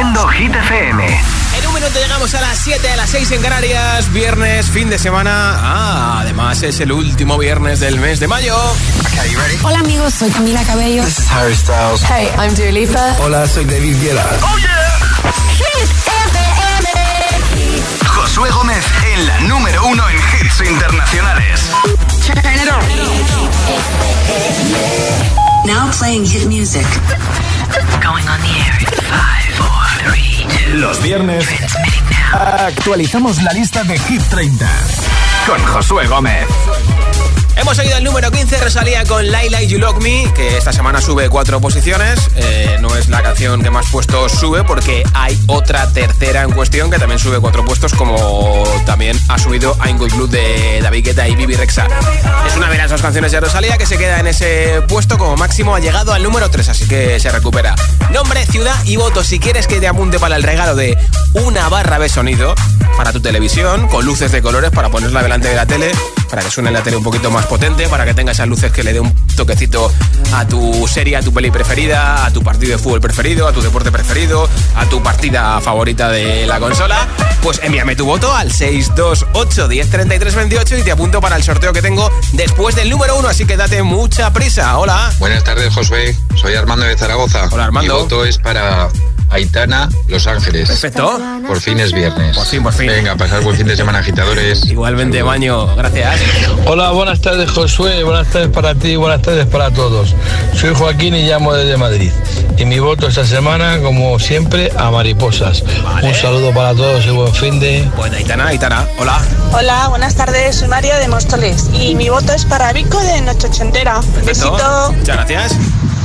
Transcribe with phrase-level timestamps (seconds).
[0.00, 1.04] Hit FM.
[1.58, 4.98] En un minuto llegamos a las 7, a las 6 en Canarias, viernes, fin de
[4.98, 5.58] semana.
[5.58, 8.56] Ah, además es el último viernes del mes de mayo.
[9.62, 11.04] Hola amigos, soy Camila Cabello.
[11.04, 12.02] This is Harry Styles.
[12.02, 13.16] Hey, I'm Dua Lipa.
[13.18, 14.38] Hola, soy David Guetta.
[14.40, 15.00] Oh yeah.
[15.52, 16.88] Hit FM.
[18.06, 21.70] Josué Gómez en la número uno en hits internacionales.
[25.66, 26.86] Now playing hit music.
[28.02, 30.80] Going on the air in 5, 4, 3, 2.
[30.80, 31.46] Los viernes
[32.32, 34.66] actualizamos la lista de Hit 30
[35.46, 36.46] con Josué Gómez.
[37.60, 41.02] Hemos oído el número 15, Rosalía con Laila y You Lock Me, que esta semana
[41.02, 42.18] sube cuatro posiciones.
[42.34, 46.90] Eh, no es la canción que más puestos sube, porque hay otra tercera en cuestión
[46.90, 51.28] que también sube cuatro puestos, como también ha subido I'm Good Blue de David Guetta
[51.28, 51.86] y Bibi Rexa.
[52.46, 55.36] Es una de las dos canciones de Rosalía que se queda en ese puesto como
[55.36, 57.74] máximo, ha llegado al número 3, así que se recupera.
[58.10, 59.22] Nombre, ciudad y voto.
[59.22, 60.96] Si quieres que te apunte para el regalo de
[61.34, 62.54] una barra de sonido
[62.96, 65.92] para tu televisión, con luces de colores para ponerla delante de la tele,
[66.30, 68.84] para que suene la tele un poquito más potente, para que tenga esas luces que
[68.84, 69.92] le dé un toquecito
[70.32, 73.60] a tu serie, a tu peli preferida, a tu partido de fútbol preferido, a tu
[73.60, 77.08] deporte preferido, a tu partida favorita de la consola,
[77.42, 82.08] pues envíame tu voto al 628 103328 y te apunto para el sorteo que tengo
[82.34, 84.78] después del número uno, así que date mucha prisa.
[84.78, 85.12] Hola.
[85.18, 86.16] Buenas tardes, Josué.
[86.36, 87.48] Soy Armando de Zaragoza.
[87.50, 87.94] Hola, Armando.
[87.94, 88.88] Mi voto es para
[89.30, 90.68] Aitana, Los Ángeles.
[90.68, 91.20] Perfecto.
[91.46, 92.36] Por fin es viernes.
[92.36, 92.88] Por fin, por fin.
[92.88, 94.64] Venga, pasar buen fin de semana, agitadores.
[94.66, 95.74] Igualmente, baño.
[95.76, 96.20] Gracias.
[96.66, 98.04] Hola, buenas tardes, Josué.
[98.04, 100.14] Buenas tardes para ti, buenas tardes para todos.
[100.54, 102.10] Soy Joaquín y llamo desde Madrid.
[102.56, 105.64] Y mi voto esta semana, como siempre, a mariposas.
[105.82, 106.08] Vale.
[106.08, 107.88] Un saludo para todos y buen fin de.
[107.96, 108.86] Pues Aitana, Aitana.
[108.98, 109.20] Hola.
[109.52, 113.48] Hola, buenas tardes, soy María de Móstoles y mi voto es para Vico de Noche
[113.48, 114.00] Ochentera.
[114.00, 114.52] Perfecto.
[114.52, 114.92] Besito.
[114.92, 115.56] Muchas gracias.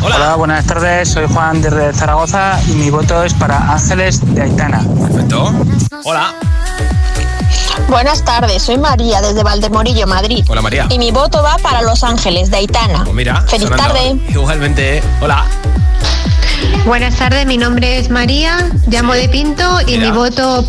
[0.04, 0.16] Hola.
[0.16, 4.86] Hola, buenas tardes, soy Juan desde Zaragoza y mi voto es para Ángeles de Aitana.
[5.00, 5.54] Perfecto.
[6.04, 6.34] Hola.
[7.88, 10.44] Buenas tardes, soy María desde Valdemorillo, Madrid.
[10.48, 10.88] Hola, María.
[10.90, 13.04] Y mi voto va para Los Ángeles de Aitana.
[13.04, 13.42] Pues mira.
[13.42, 14.16] Feliz tarde.
[14.30, 15.04] Igualmente.
[15.22, 15.46] Hola.
[16.86, 20.06] Buenas tardes, mi nombre es María, llamo de Pinto y Mira.
[20.06, 20.64] mi voto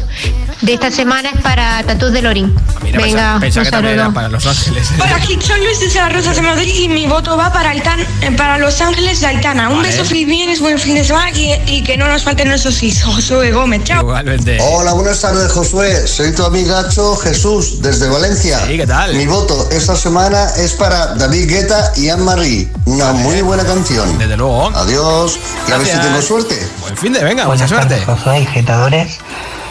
[0.62, 2.54] de esta semana es para Tatús de Lorín.
[2.82, 4.88] Mira, Venga, pensaba- pensaba que también era para Los Ángeles.
[5.00, 8.06] Hola, aquí soy Luis de Las Rosas de Madrid y mi voto va para, Aitan-
[8.22, 9.68] eh, para Los Ángeles de Aitana.
[9.68, 9.88] Un Vale.
[9.90, 13.14] beso, feliz viernes, buen fin de semana y, y que no nos falten nuestros hijos.
[13.16, 14.00] Josué Gómez, chao.
[14.02, 14.58] Igualmente.
[14.62, 16.06] Hola, buenas tardes, Josué.
[16.06, 18.60] Soy tu amigacho Jesús desde Valencia.
[18.66, 19.14] Sí, ¿qué tal?
[19.14, 22.68] Mi voto esta semana es para David Guetta y Anne-Marie.
[22.86, 24.16] Una muy buena canción.
[24.18, 24.68] Desde luego.
[24.74, 25.38] Adiós
[25.68, 26.02] y a ver si Gracias.
[26.02, 26.66] tengo suerte.
[26.80, 27.88] Buen fin de venga, mucha Buenas suerte.
[28.00, 29.18] tardes, Josué, agitadores.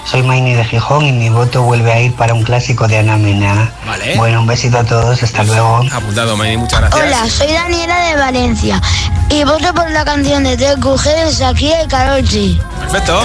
[0.05, 3.17] Soy Maini de Gijón y mi voto vuelve a ir para un clásico de Ana
[3.17, 3.71] Mena.
[3.87, 4.15] Vale.
[4.17, 5.81] Bueno, un besito a todos, hasta luego.
[5.91, 7.05] Apuntado, Manny, muchas gracias.
[7.05, 8.81] Hola, soy Daniela de Valencia
[9.29, 12.59] y voto por la canción de TQG de Shakira y Karol G.
[12.81, 13.19] Perfecto.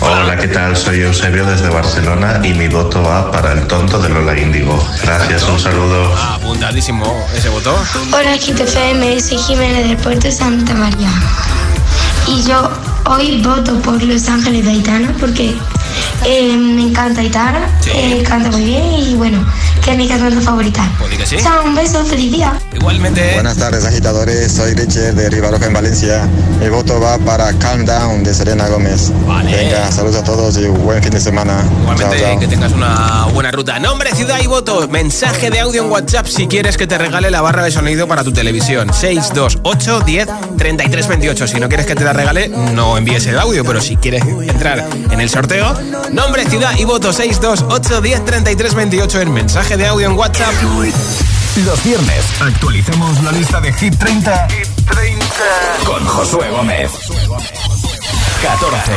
[0.00, 0.76] Hola, ¿qué tal?
[0.76, 4.78] Soy Eusebio desde Barcelona y mi voto va para el tonto de Lola Índigo.
[5.02, 6.14] Gracias, un saludo.
[6.16, 7.74] Ah, apuntadísimo ese voto.
[8.12, 11.10] Hola, FM, soy Jiménez del Puerto Santa María.
[12.26, 12.70] Y yo
[13.06, 15.56] hoy voto por Los Ángeles de Aitana porque
[16.24, 17.22] eh, me encanta
[17.80, 17.90] Sí.
[17.94, 19.44] eh, canta muy bien y bueno,
[19.80, 20.88] que es mi cantante favorita.
[20.98, 21.36] Pues di que sí.
[21.42, 22.58] Chao, un beso, feliz día.
[22.74, 23.34] Igualmente.
[23.34, 26.28] Buenas tardes agitadores, soy Richard de Rivaroja en Valencia.
[26.60, 29.10] Mi voto va para Calm Down de Serena Gómez.
[29.26, 29.50] Vale.
[29.54, 31.64] Venga, saludos a todos y buen fin de semana.
[31.82, 32.40] Igualmente, Chao, chao.
[32.40, 33.78] que tengas una buena ruta.
[33.78, 34.86] Nombre, ciudad y voto.
[34.88, 38.24] Mensaje de audio en WhatsApp si quieres que te regale la barra de sonido para
[38.24, 38.92] tu televisión.
[38.92, 41.46] 628 10 33 28.
[41.46, 44.86] Si no quieres que te la regale, no envíes el audio, pero si quieres entrar
[45.10, 45.74] en el sorteo,
[46.12, 47.12] nombre, ciudad y voto.
[47.12, 50.54] 628 10 33 28 en mensaje de audio en WhatsApp.
[51.66, 54.48] Los viernes actualicemos la lista de Hit 30,
[55.84, 56.90] con Josué Gómez.
[58.42, 58.92] 14.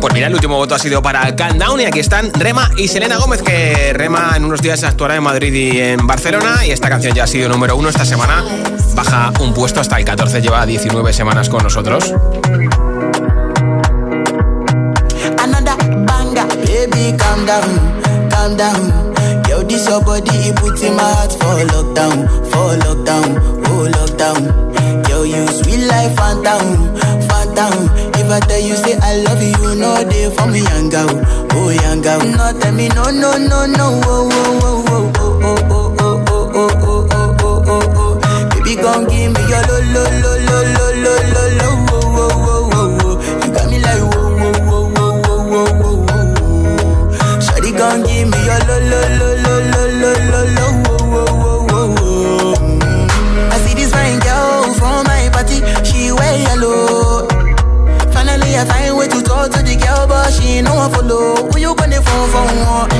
[0.00, 3.18] Pues mira, el último voto ha sido para Countdown y aquí están Rema y Selena
[3.18, 7.14] Gómez, que Rema en unos días actuará en Madrid y en Barcelona y esta canción
[7.14, 8.42] ya ha sido número uno esta semana.
[8.94, 12.14] Baja un puesto hasta el 14, lleva 19 semanas con nosotros.
[15.38, 19.01] Another banger, baby, calm down, calm down.
[19.72, 23.40] This your body, it in my heart for lockdown, for lockdown,
[23.72, 25.08] oh lockdown.
[25.08, 26.92] Yo, you sweet life, phantom,
[27.26, 27.88] phantom.
[28.20, 31.08] If I tell you say I love you, no day for me, young girl,
[31.52, 32.20] oh young girl.
[32.20, 36.44] No tell me no, no, no, no, oh, oh, oh, oh, oh, oh, oh, oh,
[36.52, 38.48] oh, oh, oh, oh, oh, oh.
[38.52, 42.28] Baby, gon' give me your lo, lo, lo, lo, lo, lo, lo, lo, oh, oh,
[42.44, 43.16] oh, oh, oh.
[43.40, 44.92] You got me like whoa, whoa, whoa,
[48.04, 52.54] give me your lo, lo, lo, lo, oh, oh, oh, oh, oh.
[52.58, 53.52] Mm.
[53.52, 57.26] I see this fine girl from my party, she wear yellow.
[58.12, 60.90] Finally, I a fine way to talk to the girl, but she ain't no one
[60.92, 61.50] follow.
[61.50, 62.90] Who you gonna phone for one?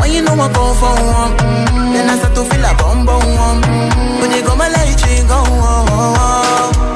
[0.00, 1.92] When you know I come for mm-hmm.
[1.92, 3.60] then I start to feel a bum bum.
[4.20, 5.86] When they go my light, you go on.
[5.88, 6.95] Yeah,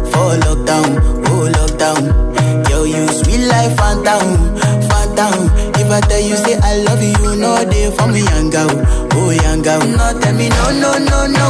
[0.31, 0.89] for lockdown,
[1.27, 2.69] oh lockdown.
[2.69, 4.55] Yo, you sweet life, phantom,
[4.87, 5.49] phantom.
[5.75, 8.69] If I tell you say I love you, know they for me, young girl,
[9.13, 9.79] oh young girl.
[9.79, 11.40] No, tell me no, no, no, no,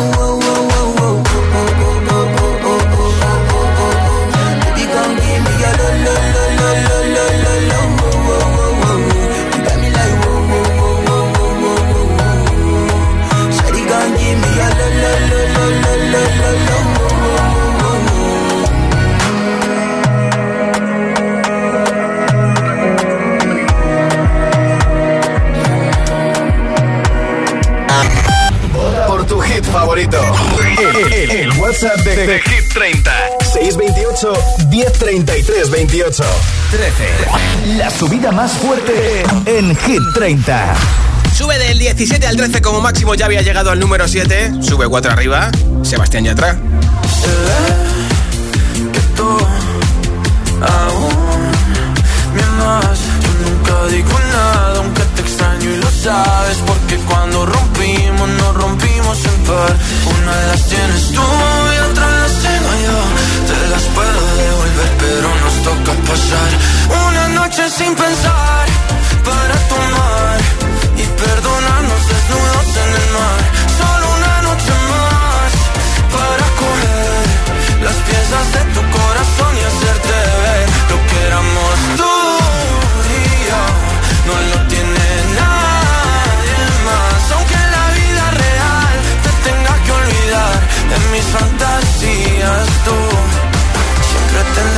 [31.81, 33.11] WhatsApp de, de Hit 30.
[33.53, 34.33] 628
[34.69, 36.23] 1033 28.
[36.69, 37.77] 13.
[37.77, 40.75] La subida más fuerte en Hit 30.
[41.35, 44.61] Sube del 17 al 13 como máximo, ya había llegado al número 7.
[44.61, 45.49] Sube 4 arriba.
[45.81, 46.55] Sebastián Yatra.
[48.93, 49.37] que tú
[50.61, 51.51] aún
[52.35, 52.99] me amas.
[53.23, 56.57] Yo nunca digo nada, aunque te extraño y lo sabes.
[56.67, 59.75] Porque cuando rompimos, nos rompimos en par.
[60.21, 61.40] Una las tienes tú
[63.95, 67.00] puedo devolver, pero nos toca pasar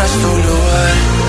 [0.00, 1.19] encuentras tu lugar.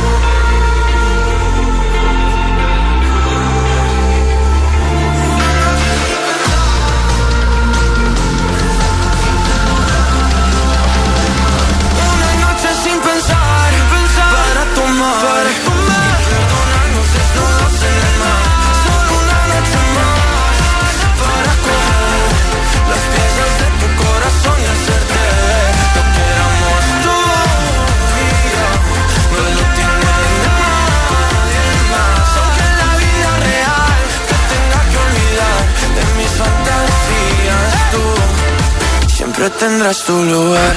[39.92, 40.76] encuentras tu lugar.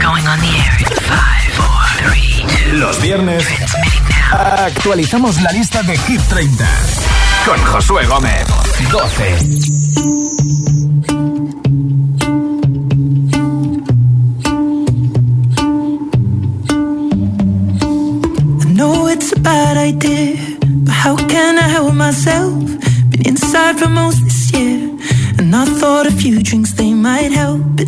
[0.00, 0.76] Going on the air
[2.72, 3.44] Los viernes
[4.32, 6.64] actualizamos la lista de Hit 30
[7.44, 8.46] con Josué Gómez.
[8.90, 9.38] 12.
[18.60, 20.36] I know it's a bad idea,
[20.84, 22.52] but how can I help myself?
[23.10, 24.90] Been inside for most this year,
[25.38, 27.67] and I thought a few drinks they might help.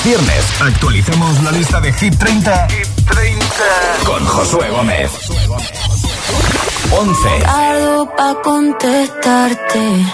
[0.00, 2.68] Los viernes actualizamos la lista de Hit 30,
[4.06, 5.10] con Josué Gómez.
[6.90, 7.28] 11.
[7.42, 10.06] Tardo pa' contestarte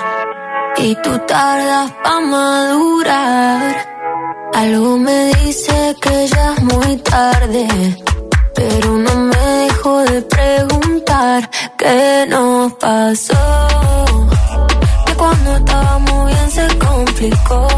[0.78, 3.86] y tú tardas pa' madurar.
[4.54, 7.68] Algo me dice que ya es muy tarde,
[8.56, 13.68] pero no me dejo de preguntar qué nos pasó.
[15.06, 17.68] Que cuando estábamos bien se complicó,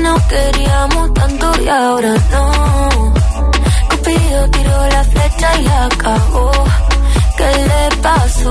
[0.00, 3.12] que no queríamos tanto y ahora no.
[3.90, 6.50] Cupido tiró la flecha y acabó.
[7.36, 8.50] ¿Qué le pasó?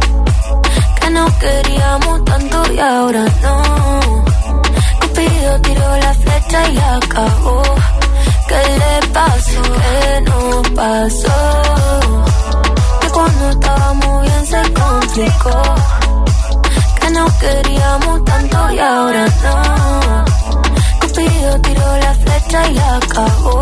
[1.11, 4.23] Que no queríamos tanto y ahora no.
[5.01, 7.61] Cupido tiró la flecha y acabó.
[8.47, 9.61] ¿Qué le pasó?
[9.81, 11.37] ¿Qué nos pasó?
[13.01, 15.61] Que cuando estábamos bien se complicó.
[17.01, 20.25] Que no queríamos tanto y ahora no.
[21.01, 23.61] Cupido tiró la flecha y acabó.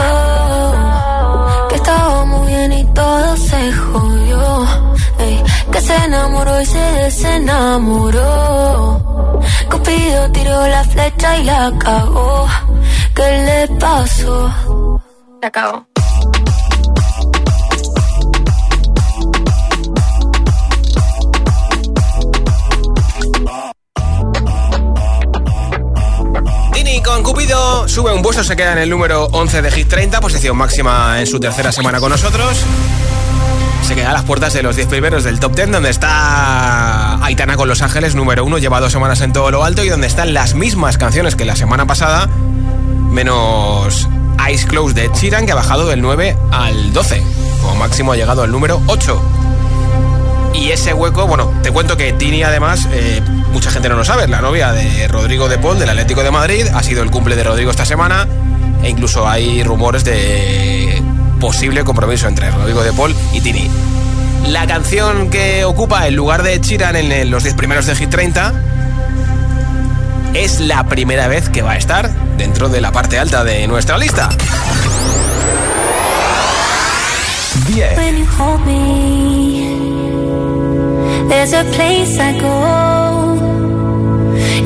[6.21, 8.19] Enamoró y se desenamoró.
[9.71, 12.47] Cupido tiró la flecha y la cagó.
[13.15, 14.51] ¿Qué le pasó?
[15.41, 15.90] Se acabó.
[27.19, 31.19] Cupido sube un puesto, se queda en el número 11 de Hit 30, posición máxima
[31.19, 32.57] en su tercera semana con nosotros.
[33.83, 37.57] Se queda a las puertas de los 10 primeros del top 10, donde está Aitana
[37.57, 40.33] con Los Ángeles, número 1, lleva dos semanas en todo lo alto, y donde están
[40.33, 42.27] las mismas canciones que la semana pasada,
[43.11, 44.07] menos
[44.47, 47.21] Eyes Closed de Chiran, que ha bajado del 9 al 12.
[47.61, 49.21] Como máximo ha llegado al número 8.
[50.55, 54.27] Y ese hueco, bueno, te cuento que Tini además, eh, mucha gente no lo sabe,
[54.27, 57.43] la novia de Rodrigo de Paul del Atlético de Madrid, ha sido el cumple de
[57.43, 58.27] Rodrigo esta semana
[58.83, 61.01] e incluso hay rumores de
[61.39, 63.69] posible compromiso entre Rodrigo de Paul y Tini.
[64.47, 68.53] La canción que ocupa el lugar de Chiran en los 10 primeros de Hit 30
[70.33, 73.97] es la primera vez que va a estar dentro de la parte alta de nuestra
[73.97, 74.29] lista.
[77.67, 77.97] 10.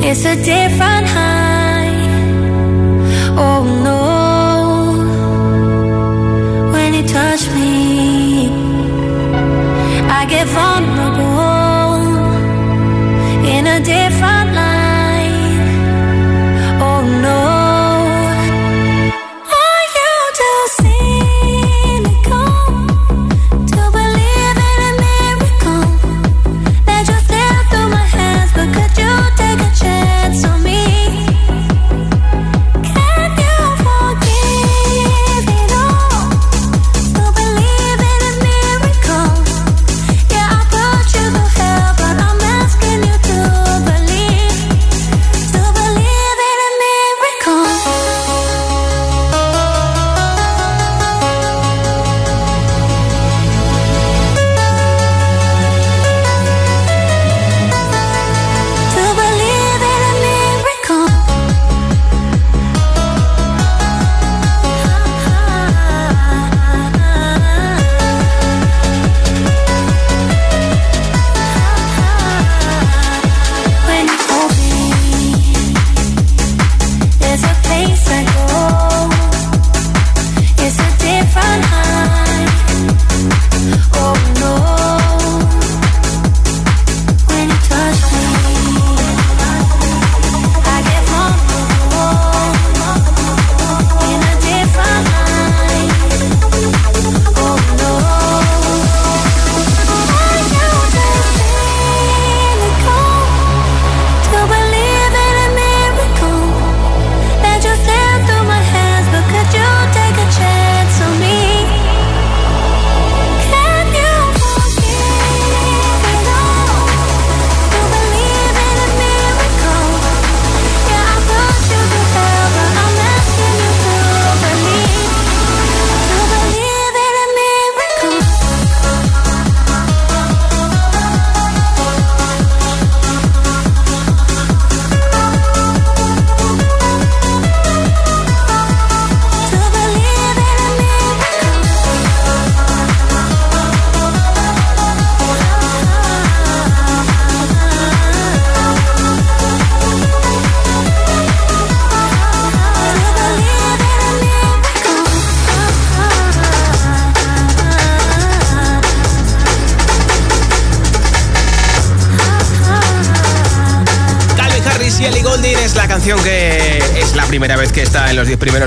[0.08, 1.90] It's a different high.
[3.44, 4.02] Oh no.
[6.72, 8.48] When you touch me,
[10.18, 11.26] I get vulnerable
[13.54, 14.35] in a different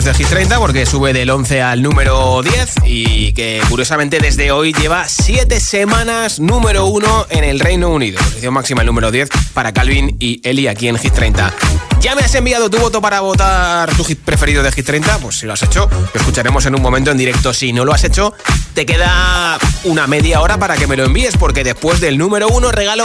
[0.09, 4.73] de Hit 30 porque sube del 11 al número 10 y que curiosamente desde hoy
[4.73, 8.17] lleva 7 semanas número 1 en el Reino Unido.
[8.17, 11.53] Posición máxima el número 10 para Calvin y Eli aquí en Hit 30.
[12.01, 15.19] ¿Ya me has enviado tu voto para votar tu hit preferido de Hit 30?
[15.19, 17.53] Pues si lo has hecho, lo escucharemos en un momento en directo.
[17.53, 18.33] Si no lo has hecho,
[18.73, 22.71] te queda una media hora para que me lo envíes porque después del número 1
[22.71, 23.03] regalo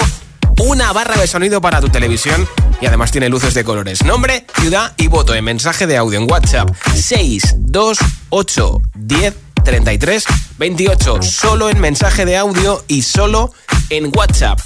[0.61, 2.49] una barra de sonido para tu televisión
[2.81, 4.05] y además tiene luces de colores.
[4.05, 10.25] Nombre, ciudad y voto en mensaje de audio en WhatsApp 628 10 33
[10.59, 11.23] 28.
[11.23, 13.53] Solo en mensaje de audio y solo
[13.91, 14.61] en WhatsApp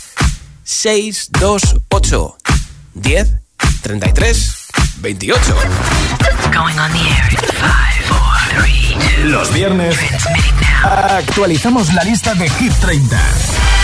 [0.65, 2.37] 628
[2.95, 3.35] 10
[3.83, 4.55] 33
[4.99, 5.57] 28.
[9.25, 9.97] Los viernes
[10.83, 13.21] actualizamos la lista de Hit 30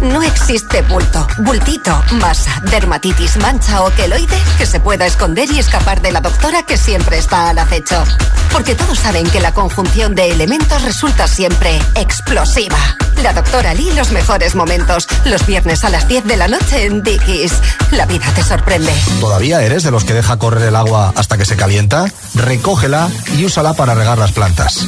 [0.00, 6.00] No existe bulto, bultito, masa, dermatitis, mancha o queloide que se pueda esconder y escapar
[6.00, 8.04] de la doctora que siempre está al acecho.
[8.52, 12.78] Porque todos saben que la conjunción de elementos resulta siempre explosiva.
[13.22, 17.02] La doctora Lee los mejores momentos, los viernes a las 10 de la noche en
[17.02, 17.52] Dickies.
[17.90, 18.92] La vida te sorprende.
[19.20, 22.06] ¿Todavía eres de los que deja correr el agua hasta que se calienta?
[22.34, 24.86] Recógela y úsala para regar las plantas.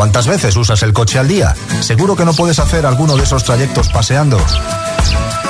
[0.00, 1.54] ¿Cuántas veces usas el coche al día?
[1.82, 4.40] Seguro que no puedes hacer alguno de esos trayectos paseando.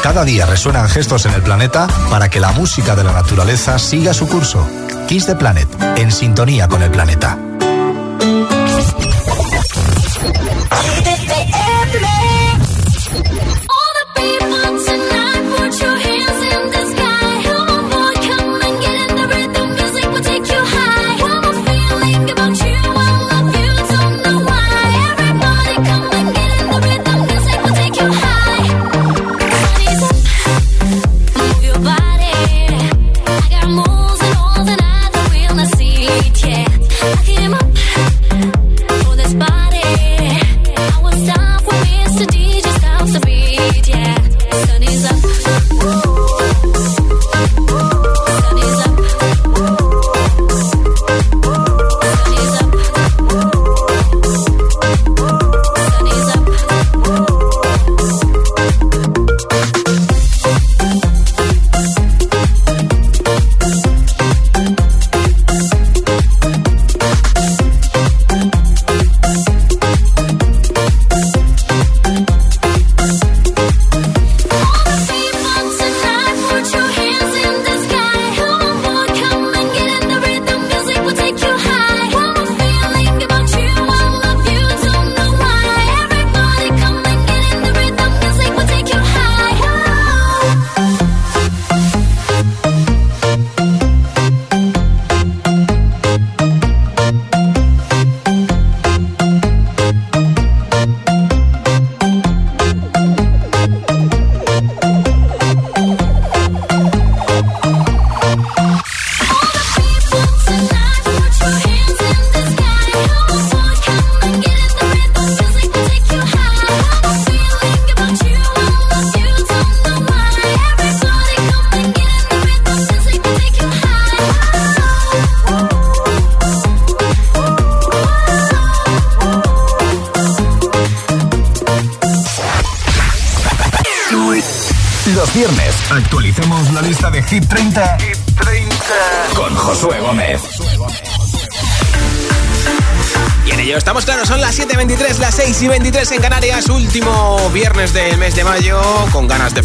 [0.02, 4.12] Cada día resuenan gestos en el planeta para que la música de la naturaleza siga
[4.12, 4.68] su curso.
[5.06, 7.38] Kiss the Planet, en sintonía con el planeta.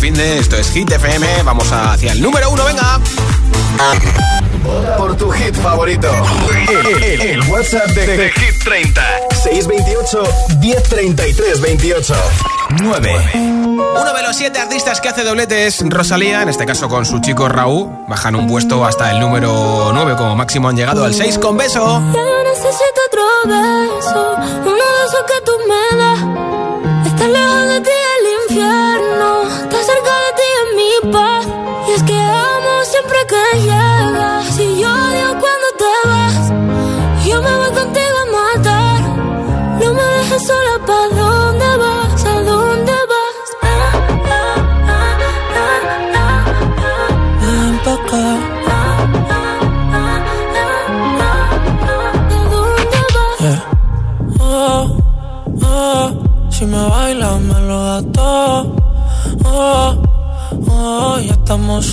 [0.05, 2.99] Fin de esto es Hit FM, vamos hacia el número uno, venga.
[4.99, 6.07] Por tu hit favorito.
[6.69, 9.01] El, el- el WhatsApp de, de Hit 30.
[9.43, 10.23] 628
[10.59, 12.13] 1033 28.
[12.83, 13.31] 9.
[13.33, 17.19] Uno de los siete artistas que hace doblete es Rosalía, en este caso con su
[17.21, 17.89] chico Raúl.
[18.07, 21.83] Bajan un puesto hasta el número 9, como máximo han llegado al 6 con beso.
[22.13, 26.19] Ya necesito otro beso, uno de esos que tú me das.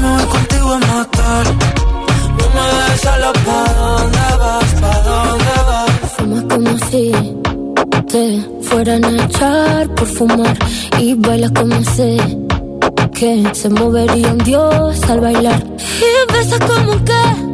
[0.00, 1.46] Me voy contigo a matar,
[2.38, 6.12] no me dejes solo pa' dónde vas, pa' dónde vas.
[6.16, 7.12] Fumas como si
[8.12, 8.24] te
[8.62, 10.56] fueran a echar por fumar
[10.98, 12.16] y bailas como sé
[13.14, 15.62] que se movería un dios al bailar
[16.00, 17.47] y besas como que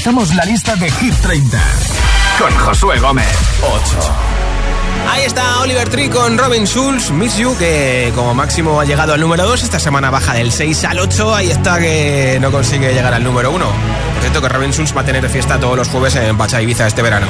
[0.00, 1.62] actualizamos la lista de Hit 30
[2.38, 3.26] con Josué Gómez.
[3.60, 4.14] 8.
[5.10, 9.20] Ahí está Oliver Tree con Robin Schulz, Miss You, que como máximo ha llegado al
[9.20, 9.62] número 2.
[9.62, 11.34] Esta semana baja del 6 al 8.
[11.34, 13.66] Ahí está que no consigue llegar al número 1.
[13.66, 16.86] Por cierto que Robin Schulz va a tener fiesta todos los jueves en Pacha Ibiza
[16.86, 17.26] este verano.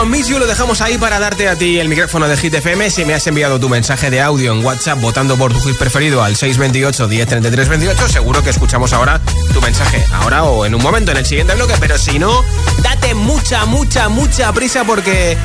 [0.00, 2.90] Con Miss You lo dejamos ahí para darte a ti el micrófono de Hit FM.
[2.90, 6.22] Si me has enviado tu mensaje de audio en WhatsApp votando por tu hit preferido
[6.22, 9.20] al 628 1033 28, seguro que escuchamos ahora
[9.52, 10.02] tu mensaje.
[10.10, 11.74] Ahora o en un momento, en el siguiente bloque.
[11.78, 12.42] Pero si no,
[12.82, 15.36] date mucha, mucha, mucha prisa porque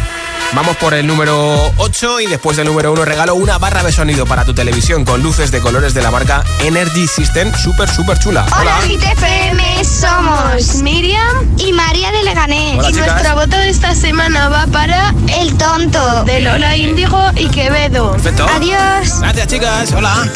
[0.55, 4.25] Vamos por el número 8 y después del número 1 regalo una barra de sonido
[4.25, 8.45] para tu televisión con luces de colores de la marca Energy System, súper, súper chula.
[8.57, 12.79] Hola, Hola somos Miriam y María de Leganés.
[12.79, 13.07] Hola, y chicas.
[13.07, 18.13] nuestra voto de esta semana va para El Tonto de Lola Índigo y Quevedo.
[18.13, 18.47] Perfecto.
[18.47, 19.19] Adiós.
[19.19, 19.91] Gracias, chicas.
[19.91, 20.29] Hola.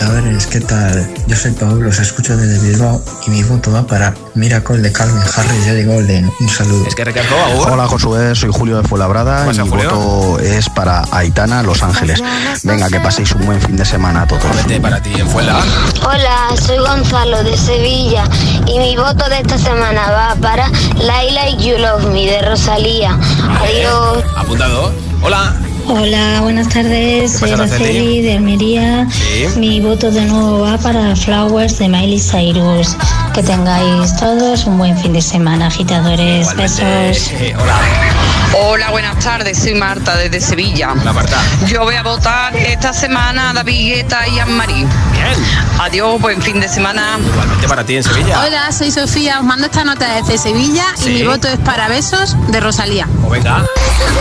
[0.52, 1.10] ¿qué tal?
[1.28, 5.22] Yo soy Pablo, os escucho desde Bilbao y mi voto va para Miracle de Calvin
[5.22, 6.32] Harris Jody Golden.
[6.40, 6.86] Un saludo.
[6.88, 7.36] Es que Ricardo,
[7.72, 10.09] Hola Josué, soy Julio de Fuenlabrada y mi voto
[10.40, 12.22] es para Aitana, Los Ángeles.
[12.64, 14.44] Venga, que paséis un buen fin de semana a todos.
[14.56, 15.12] Vete para ti.
[15.34, 18.24] Hola, soy Gonzalo de Sevilla
[18.68, 23.18] y mi voto de esta semana va para Laila y You Love Me de Rosalía.
[23.62, 24.24] Adiós.
[24.36, 24.94] Apuntado.
[25.22, 25.56] Hola.
[25.88, 27.40] Hola, buenas tardes.
[27.40, 28.22] Soy pasa, Araceli?
[28.22, 29.08] De Almería.
[29.10, 29.60] Sí.
[29.60, 32.96] Mi voto de nuevo va para Flowers de Miley Cyrus.
[33.34, 36.56] Que tengáis todos un buen fin de semana, agitadores.
[36.56, 37.32] Besos.
[37.32, 38.19] Eh, hola.
[38.54, 39.60] Hola, buenas tardes.
[39.60, 40.94] Soy Marta desde Sevilla.
[41.04, 41.38] La Marta.
[41.68, 44.88] Yo voy a votar esta semana a David Guetta y Anne-Marie.
[45.12, 45.46] Bien.
[45.80, 47.20] Adiós, buen fin de semana.
[47.24, 48.42] Igualmente para ti en Sevilla.
[48.44, 51.10] Hola, soy Sofía, os mando esta nota desde Sevilla Sí.
[51.12, 53.08] y mi voto es para Besos de Rosalía.
[53.26, 53.58] O venga.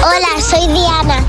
[0.02, 1.24] Hola, soy Diana.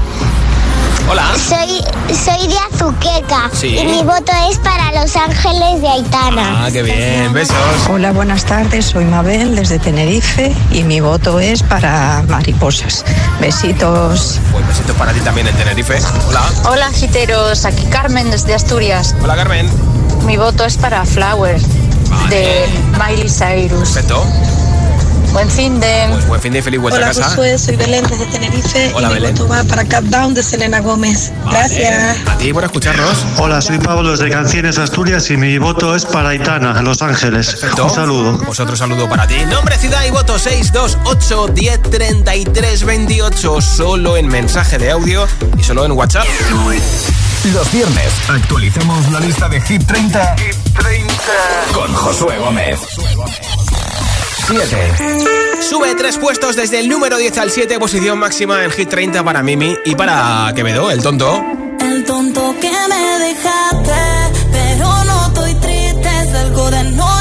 [1.10, 1.26] Hola.
[1.36, 1.82] Soy,
[2.16, 3.78] soy de Azuqueca Sí.
[3.80, 6.66] y mi voto es para Los Ángeles de Aitana.
[6.66, 7.34] Ah, qué bien.
[7.34, 7.56] Besos.
[7.90, 8.86] Hola, buenas tardes.
[8.86, 13.04] Soy Mabel desde Tenerife y mi voto es para mariposas.
[13.42, 14.40] Besitos.
[14.52, 16.00] Pues besitos para ti también en Tenerife.
[16.28, 16.44] Hola.
[16.70, 17.66] Hola, giteros.
[17.66, 19.16] Aquí Carmen desde Asturias.
[19.24, 19.70] Hola, Carmen.
[20.26, 21.60] Mi voto es para Flower
[22.30, 22.68] de
[23.00, 23.90] Miley Cyrus.
[23.90, 24.24] Perfecto.
[25.32, 26.08] Buen fin de.
[26.12, 27.30] Pues buen fin de feliz vuelta Hola a casa.
[27.30, 29.36] Josué, soy Belén desde Tenerife Hola, y mi Belén.
[29.36, 31.32] voto va para Countdown de Selena Gómez.
[31.46, 32.18] Gracias.
[32.28, 33.18] A ti por escucharnos.
[33.38, 37.52] Hola, soy Pablo desde Canciones Asturias y mi voto es para Aitana, en Los Ángeles.
[37.52, 37.86] Perfecto.
[37.86, 38.42] Un saludo.
[38.46, 39.36] Pues otro saludo para ti.
[39.48, 43.62] Nombre, ciudad y voto 628 1033 28.
[43.62, 46.26] Solo en mensaje de audio y solo en WhatsApp.
[47.54, 50.36] Los viernes actualizamos la lista de Hit 30,
[51.74, 52.80] con Josué Gómez.
[54.50, 55.62] 7.
[55.62, 59.44] Sube tres puestos desde el número 10 al 7, posición máxima en Hit 30 para
[59.44, 61.44] Mimi y para Quevedo, el tonto.
[61.80, 63.94] El tonto que me dejaste,
[64.52, 66.10] pero no estoy triste.
[66.32, 67.19] Salgo de noche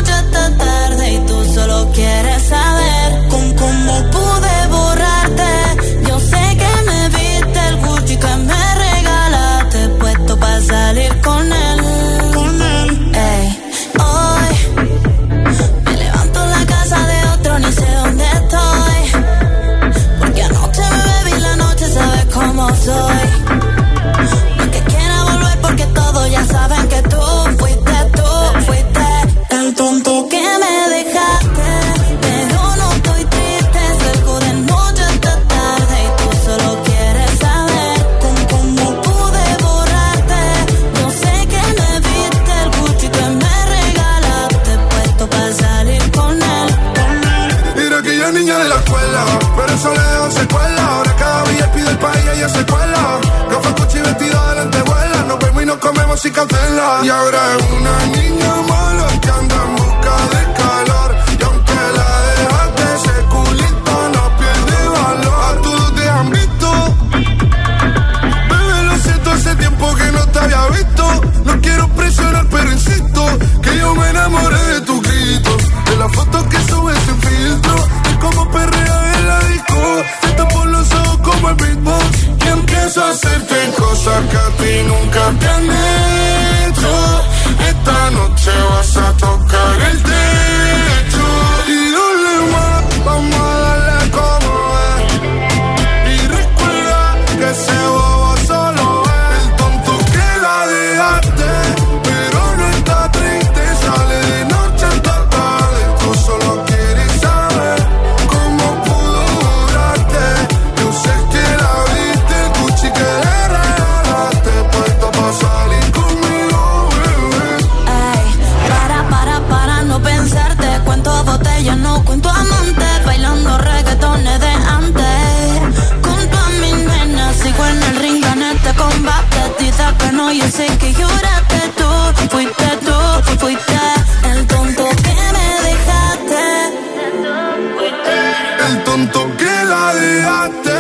[138.69, 140.79] El tonto que la dejaste.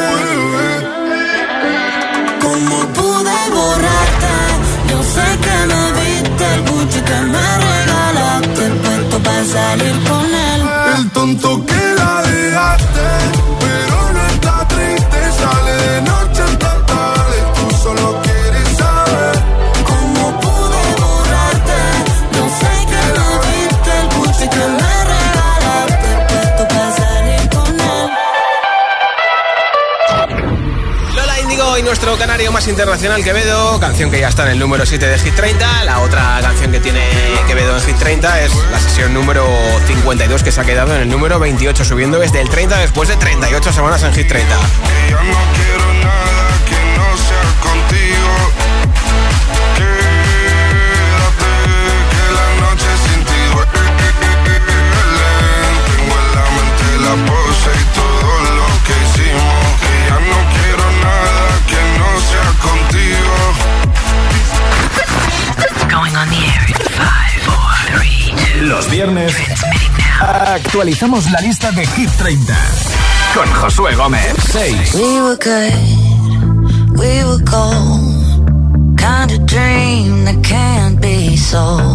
[2.42, 4.34] ¿Cómo pude borrarte?
[4.90, 10.60] Yo sé que me viste el Gucci que me regalaste, puesto para salir con él.
[10.98, 11.77] El tonto que
[32.18, 35.84] canario más internacional Quevedo, canción que ya está en el número 7 de Hit 30.
[35.84, 37.00] La otra canción que tiene
[37.46, 39.46] Quevedo en Hit 30 es la sesión número
[39.86, 43.16] 52 que se ha quedado en el número 28, subiendo desde el 30 después de
[43.16, 44.56] 38 semanas en Hit 30.
[66.18, 68.66] On the air in five, four, three, two.
[68.66, 69.32] Los viernes
[70.20, 72.56] actualizamos la lista de Hit 30
[73.34, 74.34] con Josué Gómez.
[74.50, 74.94] 6.
[74.94, 75.72] We were good,
[76.98, 78.98] we were gold.
[78.98, 81.86] Kind of dream that can't be sold.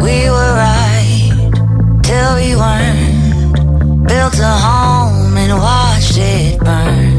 [0.00, 1.32] We were right
[2.02, 4.08] till we weren't.
[4.08, 7.11] Built a home and watched it burn.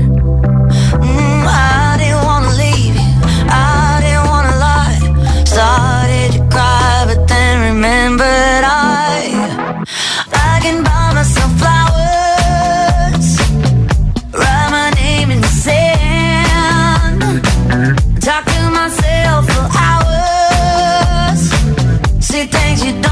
[22.75, 23.02] See things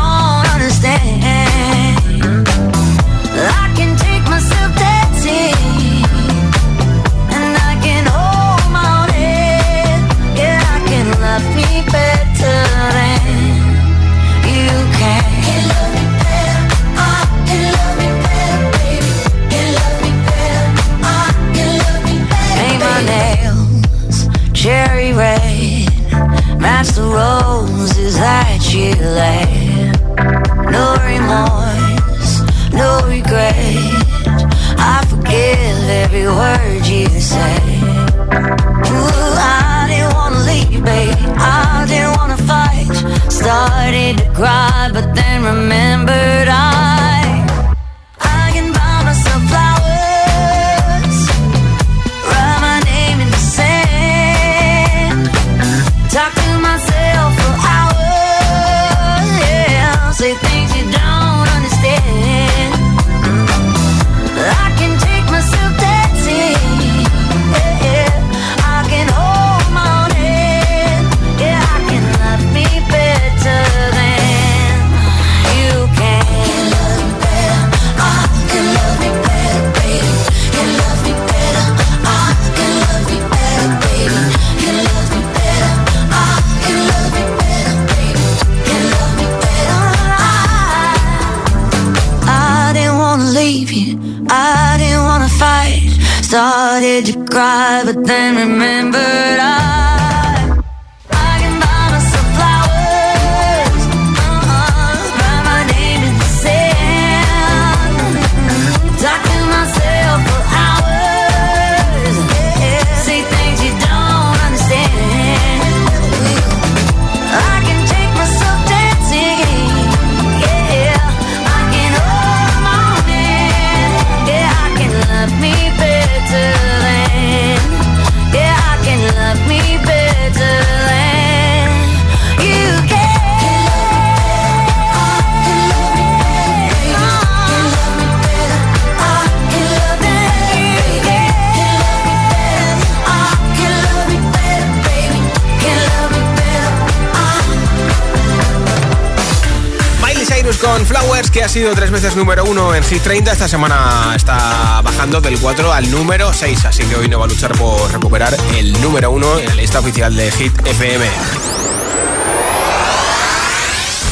[151.52, 153.34] sido tres veces número uno en Hit 30.
[153.34, 157.28] Esta semana está bajando del 4 al número 6, así que hoy no va a
[157.28, 161.06] luchar por recuperar el número uno en la lista oficial de Hit FM.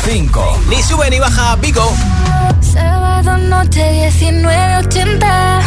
[0.03, 0.61] 5.
[0.67, 1.95] Ni sube ni baja Pico.
[2.59, 5.61] Sábado noche 19.80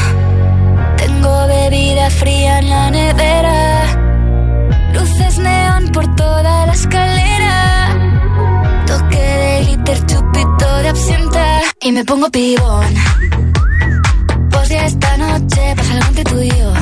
[0.99, 3.85] Tengo bebida fría en la nevera
[4.93, 7.97] Luces neón por toda la escalera
[8.87, 12.95] Toque de glitter, chupito de absenta y me pongo pibón.
[14.51, 16.82] Pues ya esta noche pasa algo entre tú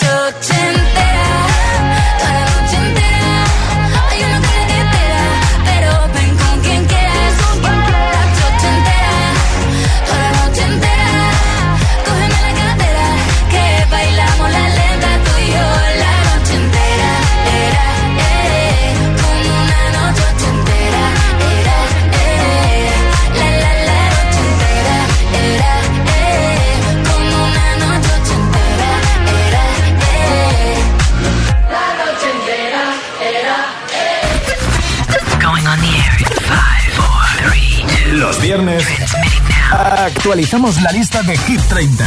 [40.05, 42.05] actualizamos la lista de Hit 30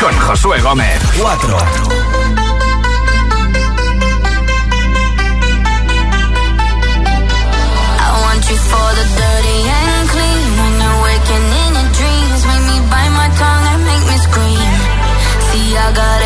[0.00, 1.00] con Josué Gómez.
[1.16, 1.56] 4.
[7.98, 10.56] I want you for the dirty and clean.
[10.60, 14.72] When you're waking in your dreams, make me bite my tongue and make me scream.
[15.50, 16.25] See, I got everything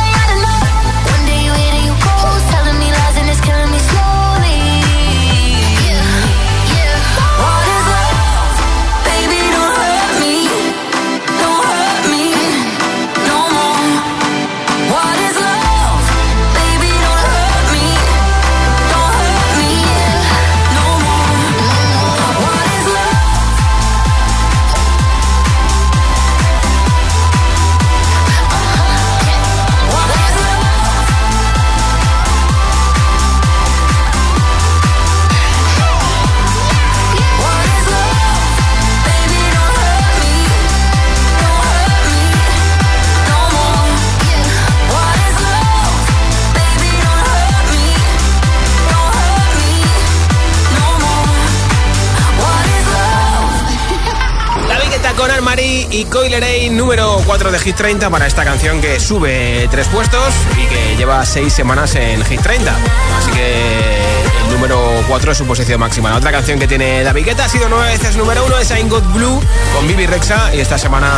[57.41, 60.31] 4 de Hit 30 para esta canción que sube tres puestos
[60.61, 62.71] y que lleva seis semanas en Hit 30.
[63.17, 63.97] Así que
[64.45, 64.77] el número
[65.07, 66.11] 4 es su posición máxima.
[66.11, 68.89] La otra canción que tiene David Guetta ha sido nueve veces número 1, es I'm
[68.89, 69.41] Got Blue
[69.73, 71.09] con Bibi Rexa y esta semana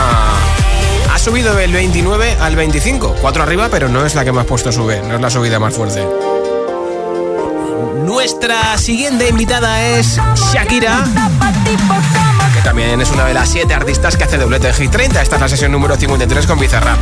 [1.14, 3.16] ha subido del 29 al 25.
[3.20, 5.74] Cuatro arriba, pero no es la que más puesto sube, no es la subida más
[5.74, 6.08] fuerte.
[8.06, 10.18] Nuestra siguiente invitada es
[10.54, 11.04] Shakira,
[12.64, 15.22] también es una de las siete artistas que hace doblete en Hit 30.
[15.22, 16.96] Esta es la sesión número 53 con Bizarra.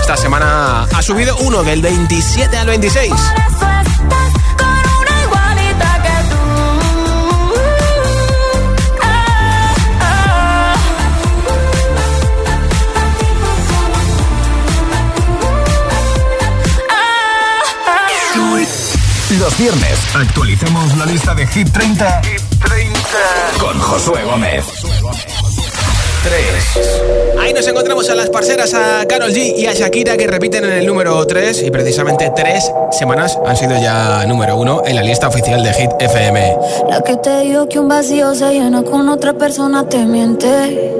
[0.00, 3.12] Esta semana ha subido uno del 27 al 26.
[19.38, 22.39] Los viernes actualicemos la lista de Hit 30, Hit 30.
[23.58, 24.64] Con Josué Gómez.
[26.22, 27.40] 3.
[27.40, 30.72] Ahí nos encontramos a las parceras, a Carol G y a Shakira que repiten en
[30.72, 35.28] el número 3 y precisamente tres semanas han sido ya número 1 en la lista
[35.28, 36.56] oficial de Hit FM.
[36.90, 40.92] La que te digo que un vacío se llena con otra persona te miente.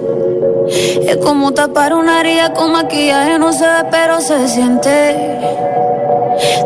[1.07, 5.17] Es como tapar una herida con maquillaje, no se ve pero se siente.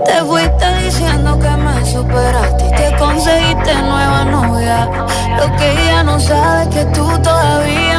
[0.07, 2.84] Te fuiste diciendo que me superaste y te
[3.15, 4.91] conseguiste nueva novia.
[5.39, 7.94] Lo que ella no sabe que tú todavía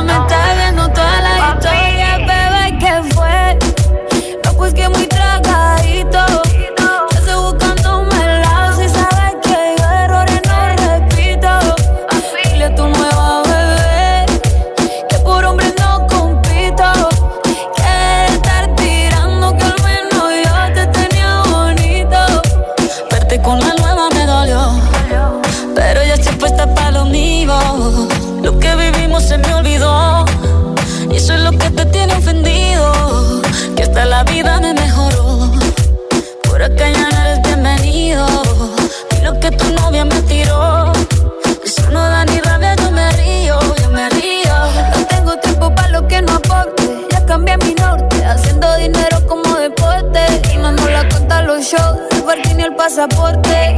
[51.66, 53.76] shows, el parking el pasaporte.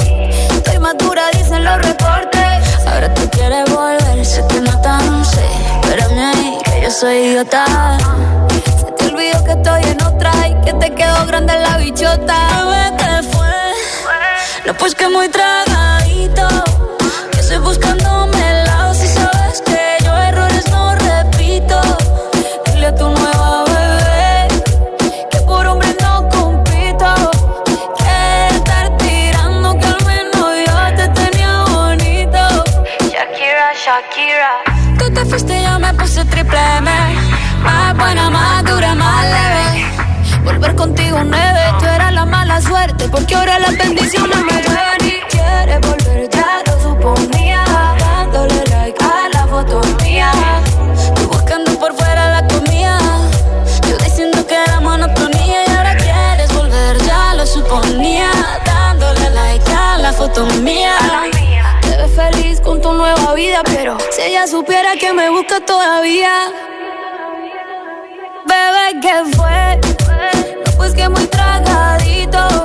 [0.51, 2.85] Estoy madura, dicen los reportes.
[2.85, 5.45] Ahora tú quieres volver, sé que no tan sé.
[5.81, 7.65] Espérame ahí, que yo soy idiota.
[8.79, 12.37] Se te olvidó que estoy en otra y que te quedó grande la bichota.
[12.65, 13.55] Bebé, ¿qué fue?
[14.65, 16.47] No, pues que muy tragadito.
[17.31, 18.36] Que estoy buscándome el
[36.07, 36.89] puse triple M.
[37.63, 39.85] Más buena, más dura, más leve.
[40.43, 45.19] Volver contigo nueve, tú eras la mala suerte Porque ahora las bendiciones me llueven y
[45.29, 47.63] quieres volver, ya lo suponía.
[47.99, 50.31] Dándole like a la foto mía.
[51.15, 52.99] Tú buscando por fuera la comida.
[53.89, 55.59] Yo diciendo que era monotonía.
[55.67, 58.31] Y ahora quieres volver, ya lo suponía.
[58.65, 61.26] Dándole like a la foto mía
[63.65, 66.51] Pero si ella supiera que me busca todavía
[68.45, 69.79] Bebé, ¿qué fue?
[70.65, 72.63] No, pues que muy tragadito.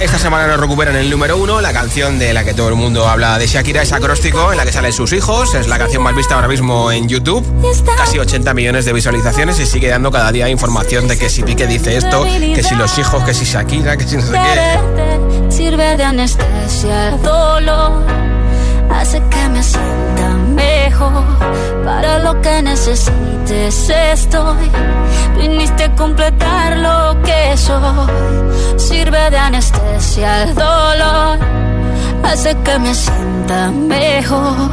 [0.00, 1.60] Esta semana nos recuperan el número uno.
[1.60, 4.64] La canción de la que todo el mundo habla de Shakira es Acróstico, en la
[4.64, 5.54] que salen sus hijos.
[5.54, 7.44] Es la canción más vista ahora mismo en YouTube.
[7.96, 11.66] Casi 80 millones de visualizaciones y sigue dando cada día información de que si Pique
[11.66, 15.50] dice esto, que si los hijos, que si Shakira, que si no sé qué.
[18.94, 21.24] Hace que me sienta mejor.
[21.84, 24.70] Para lo que necesites estoy.
[25.38, 28.78] Viniste a completar lo que soy.
[28.78, 31.38] Sirve de anestesia el dolor,
[32.24, 34.70] hace que me sienta mejor.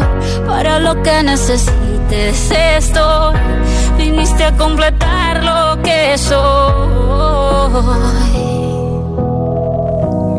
[0.48, 3.36] Para lo que necesites estoy.
[3.98, 6.40] Viniste a completar lo que soy.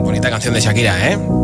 [0.02, 1.39] Bonita canción de Shakira, ¿eh?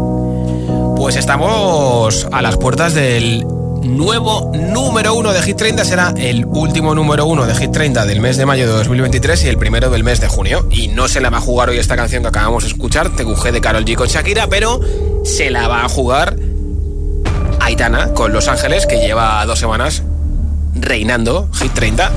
[1.07, 3.47] Pues estamos a las puertas del
[3.85, 5.85] nuevo número uno de Hit 30.
[5.85, 9.47] Será el último número uno de Hit 30 del mes de mayo de 2023 y
[9.47, 10.67] el primero del mes de junio.
[10.69, 13.53] Y no se la va a jugar hoy esta canción que acabamos de escuchar, TQG
[13.53, 14.81] de Carol G con Shakira, pero
[15.25, 16.35] se la va a jugar
[17.61, 20.03] Aitana con Los Ángeles, que lleva dos semanas
[20.75, 22.11] reinando Hit 30.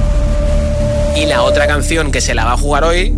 [1.15, 3.15] Y la otra canción que se la va a jugar hoy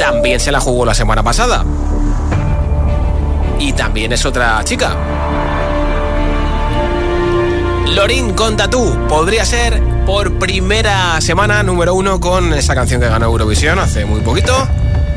[0.00, 1.64] también se la jugó la semana pasada.
[3.58, 4.96] Y también es otra chica.
[7.94, 13.26] Lorin con Tatú podría ser por primera semana número uno con esa canción que ganó
[13.26, 14.68] Eurovisión hace muy poquito.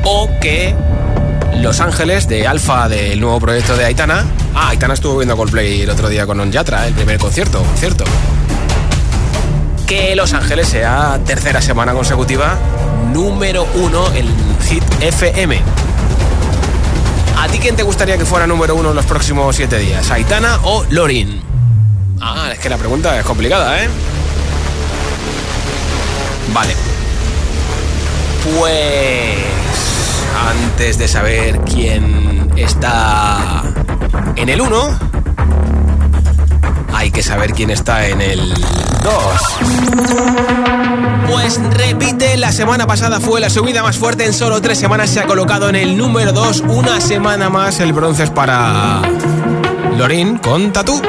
[0.04, 0.74] O que
[1.56, 4.24] Los Ángeles de Alfa del nuevo proyecto de Aitana.
[4.54, 8.04] Ah, Aitana estuvo viendo Coldplay el otro día con Onjatra, el primer concierto, cierto.
[9.86, 12.56] Que Los Ángeles sea tercera semana consecutiva
[13.12, 14.26] número uno en
[14.68, 15.60] Hit FM.
[17.40, 20.10] ¿A ti quién te gustaría que fuera número uno en los próximos siete días?
[20.10, 21.40] ¿Aitana o Lorin?
[22.20, 23.88] Ah, es que la pregunta es complicada, ¿eh?
[26.52, 26.74] Vale.
[28.44, 29.38] Pues
[30.50, 33.62] antes de saber quién está
[34.36, 34.98] en el 1,
[36.92, 38.52] hay que saber quién está en el
[39.02, 39.12] 2.
[41.30, 45.20] Pues repite, la semana pasada fue la subida más fuerte, en solo tres semanas se
[45.20, 49.02] ha colocado en el número 2, una semana más el bronce es para
[49.96, 51.00] Lorin con Tatú.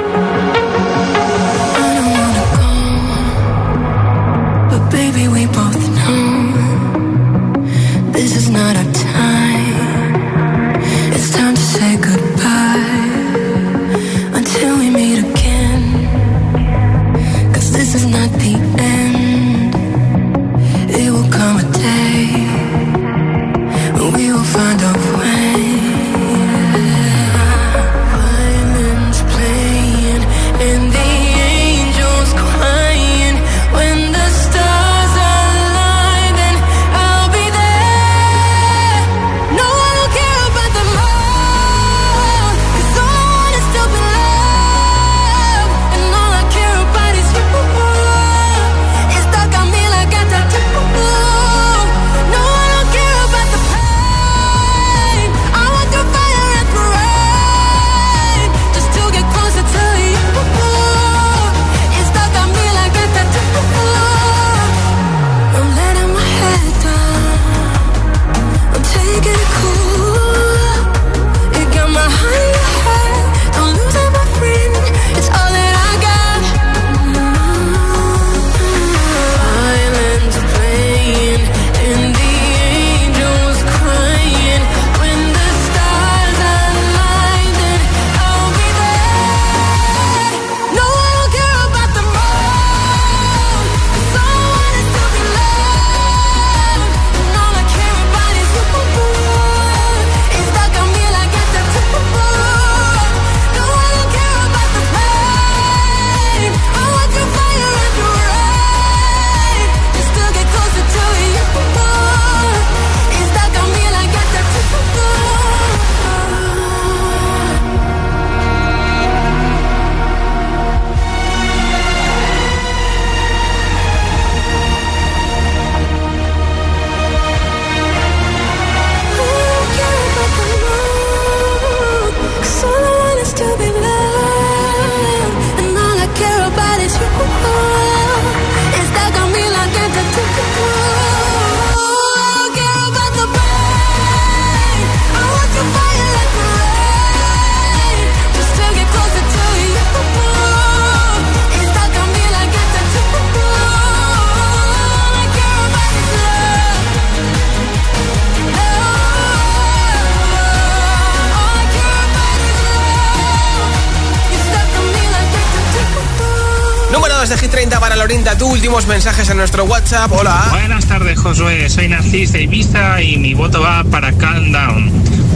[167.32, 168.38] De Hit 30 para Lorinda.
[168.38, 170.12] Tú últimos mensajes en nuestro WhatsApp.
[170.12, 170.48] Hola.
[170.52, 171.70] Buenas tardes, Josué.
[171.70, 174.92] Soy Narcis de Ibiza y mi voto va para Calm Down.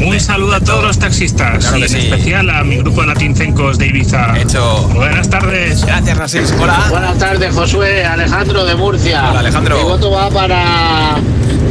[0.06, 2.08] Un saludo a todos los taxistas Claro y que en sí.
[2.08, 4.38] especial a mi grupo de latincencos de Ibiza.
[4.38, 4.90] Hecho.
[4.90, 5.86] Buenas tardes.
[5.86, 6.54] Gracias, Narcis.
[6.60, 6.86] Hola.
[6.90, 8.06] Buenas tardes, Josué.
[8.06, 9.30] Alejandro de Murcia.
[9.30, 9.78] Hola, Alejandro.
[9.78, 11.16] Mi voto va para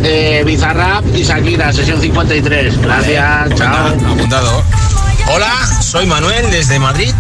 [0.05, 2.81] eh, Bizarrap y Shakira, sesión 53.
[2.81, 3.89] Gracias, chao.
[3.89, 4.63] Apuntado.
[5.35, 5.53] Hola,
[5.83, 7.13] soy Manuel desde Madrid.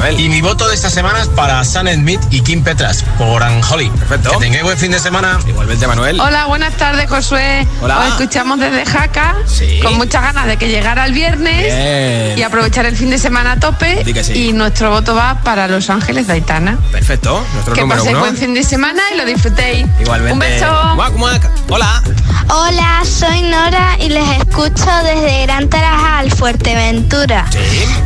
[0.00, 0.20] Manuel.
[0.20, 3.90] Y mi voto de esta semana es para Sam Smith y Kim Petras por Anjoli.
[3.90, 4.30] Perfecto.
[4.32, 5.38] Que tengáis buen fin de semana.
[5.46, 6.18] Igualmente, Manuel.
[6.20, 7.66] Hola, buenas tardes, Josué.
[7.82, 7.98] Hola.
[7.98, 9.78] Os escuchamos desde Jaca, Sí.
[9.82, 12.38] con muchas ganas de que llegara el viernes Bien.
[12.38, 14.02] y aprovechar el fin de semana a tope.
[14.24, 14.48] Sí.
[14.48, 16.78] Y nuestro voto va para Los Ángeles de Aitana.
[16.92, 17.44] Perfecto.
[17.54, 18.20] Nuestro Que número paséis uno.
[18.24, 19.86] buen fin de semana y lo disfrutéis.
[20.00, 20.32] Igualmente.
[20.32, 20.94] Un beso.
[20.94, 21.50] Muac, muac.
[21.68, 22.02] Hola.
[22.48, 27.44] Hola, soy Nora y les escucho desde Gran Tarajal, Fuerteventura.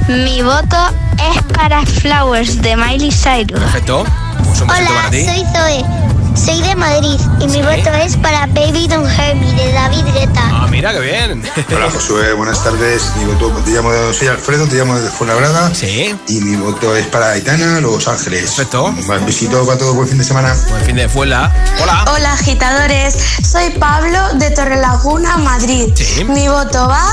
[0.09, 0.76] Mi voto
[1.18, 3.60] es para Flowers de Miley Cyrus.
[3.60, 4.04] Perfecto.
[4.44, 5.24] Pues un Hola, para ti.
[5.24, 6.13] soy Zoe.
[6.35, 10.43] Soy de Madrid y mi voto es para Baby Don't Hurt Me de David Guetta.
[10.43, 11.43] Ah, mira, qué bien.
[11.74, 13.12] Hola Josué, buenas tardes.
[13.16, 15.72] Mi voto, te llamo, soy Alfredo, te llamo desde Fuenlabrada.
[15.74, 16.14] Sí.
[16.28, 18.43] Y mi voto es para Aitana, Los Ángeles.
[18.43, 18.85] Perfecto.
[18.87, 20.55] Un besito para todos, buen fin de semana.
[20.68, 21.53] Buen fin de fuela.
[21.82, 22.05] Hola.
[22.12, 25.93] Hola agitadores, soy Pablo de Torrelaguna, Madrid.
[26.28, 27.07] Mi voto va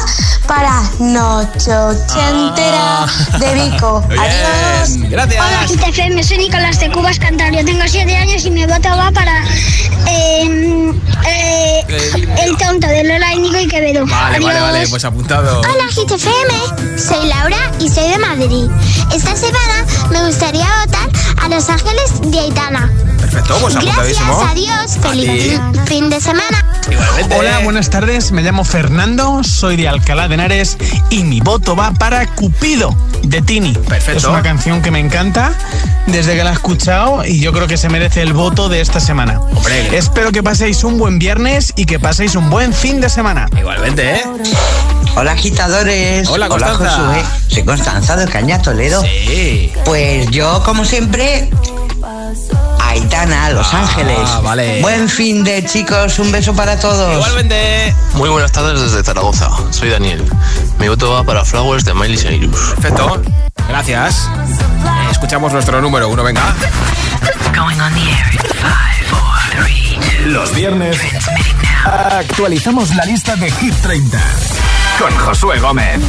[0.48, 3.06] para Noche Ochentera
[3.40, 4.04] de Vico.
[4.10, 4.98] Adiós.
[5.04, 5.08] Ah.
[5.10, 5.46] Gracias.
[5.46, 7.64] Hola, GTFM, soy Nicolás de Cubas Cantabria.
[7.64, 9.44] Tengo 7 años y mi voto va para
[10.08, 10.94] eh,
[11.28, 11.86] eh,
[12.44, 14.06] El tonto de Lola Índigo y Quevedo.
[14.06, 14.88] Vale, vale, vale.
[14.88, 15.62] Pues apuntado.
[15.62, 18.70] Hola GTFM, soy Laura y soy de Madrid.
[19.14, 21.10] Esta semana me gustaría votar
[21.42, 22.92] a Los Ángeles de Aitana.
[23.32, 24.42] Perfecto, pues Gracias, apuntadísimo.
[24.42, 26.66] adiós, A feliz fin de semana.
[26.92, 27.36] Igualmente.
[27.38, 28.34] Hola, buenas tardes.
[28.34, 30.78] Me llamo Fernando, soy de Alcalá de Henares
[31.10, 33.72] y mi voto va para Cupido de Tini.
[33.72, 34.18] Perfecto.
[34.18, 35.54] Es una canción que me encanta
[36.08, 39.00] desde que la he escuchado y yo creo que se merece el voto de esta
[39.00, 39.40] semana.
[39.40, 39.98] Hombre.
[39.98, 43.48] Espero que paséis un buen viernes y que paséis un buen fin de semana.
[43.58, 44.24] Igualmente, ¿eh?
[45.16, 46.28] Hola agitadores.
[46.28, 46.90] Hola, Constanza.
[46.98, 47.24] Josué.
[47.48, 49.02] Soy Constanza de Caña Toledo.
[49.02, 49.72] Sí.
[49.86, 51.50] Pues yo, como siempre,
[52.92, 54.20] Aitana, Los Ah, Ángeles.
[54.44, 54.82] vale.
[54.82, 57.14] Buen fin de chicos, un beso para todos.
[57.14, 57.96] Igualmente.
[58.16, 59.50] Muy buenas tardes desde Zaragoza.
[59.70, 60.24] Soy Daniel.
[60.78, 62.74] Mi voto va para Flowers de Miley Cyrus.
[62.76, 63.22] Perfecto.
[63.70, 64.28] Gracias.
[64.28, 66.42] Eh, escuchamos nuestro número uno, venga.
[67.56, 70.30] Going on the air in five, four, three, two.
[70.30, 70.98] Los viernes
[71.86, 74.20] actualizamos la lista de Hit 30
[75.00, 76.00] con Josué Gómez.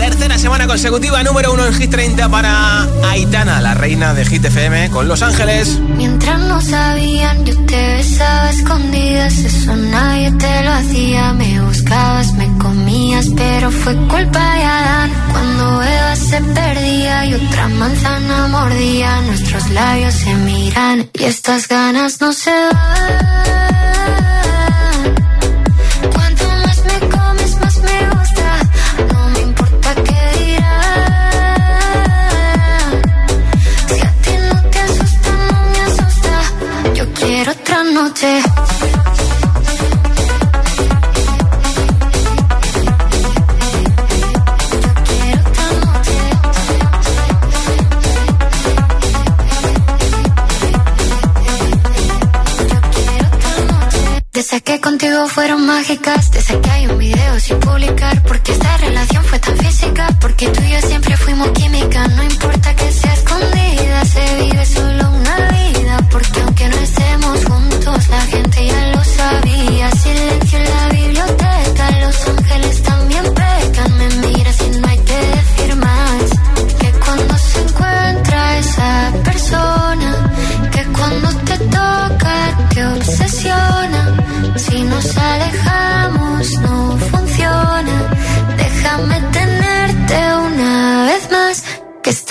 [0.00, 4.46] Tercera semana consecutiva, número uno en Hit 30 para Aitana, la reina de Hit
[4.90, 5.78] con Los Ángeles.
[5.94, 9.38] Mientras no sabían, yo te besaba escondidas.
[9.38, 11.34] Eso nadie te lo hacía.
[11.34, 15.10] Me buscabas, me comías, pero fue culpa de Adán.
[15.32, 22.22] Cuando Eva se perdía y otra manzana mordía, nuestros labios se miran y estas ganas
[22.22, 23.69] no se van.
[37.82, 38.79] Noche.
[55.28, 60.08] Fueron mágicas, desde que hay un video sin publicar, porque esta relación fue tan física,
[60.20, 65.10] porque tú y yo siempre fuimos química, no importa que sea escondida, se vive solo
[65.10, 68.69] una vida, porque aunque no estemos juntos, la gente ya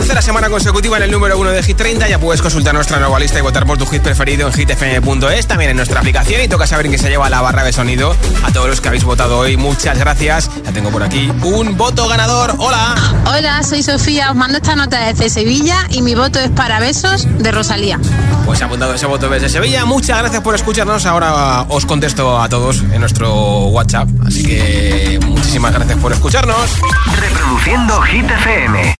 [0.00, 2.08] Tercera semana consecutiva en el número uno de Hit 30.
[2.08, 5.72] Ya puedes consultar nuestra nueva lista y votar por tu hit preferido en hitfm.es, también
[5.72, 6.40] en nuestra aplicación.
[6.40, 8.16] Y toca saber en qué se lleva la barra de sonido.
[8.42, 10.50] A todos los que habéis votado hoy, muchas gracias.
[10.64, 12.54] Ya tengo por aquí un voto ganador.
[12.56, 12.94] Hola.
[13.26, 17.26] Hola, soy Sofía, os mando esta nota desde Sevilla y mi voto es para Besos
[17.38, 18.00] de Rosalía.
[18.46, 19.84] Pues ha apuntado ese voto desde Sevilla.
[19.84, 21.04] Muchas gracias por escucharnos.
[21.04, 24.08] Ahora os contesto a todos en nuestro WhatsApp.
[24.26, 26.70] Así que muchísimas gracias por escucharnos.
[27.20, 28.94] Reproduciendo Hit FM.